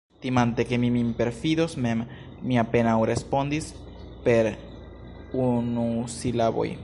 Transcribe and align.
Timante, 0.23 0.63
ke 0.69 0.77
mi 0.83 0.87
min 0.95 1.09
perfidos 1.19 1.75
mem, 1.85 2.01
mi 2.51 2.57
apenaŭ 2.63 2.95
respondis 3.11 3.71
per 4.29 4.53
unusilaboj. 5.49 6.71